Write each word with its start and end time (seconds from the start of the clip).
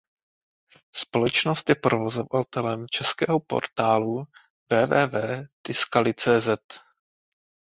Společnost 0.95 1.69
je 1.69 1.75
provozovatelem 1.75 2.85
českého 2.89 3.39
portálu 3.39 4.23
www.tiscali.cz. 4.71 6.49